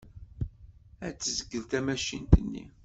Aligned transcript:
Ad 1.05 1.15
tezgel 1.15 1.63
tamacint-nni. 1.71 2.65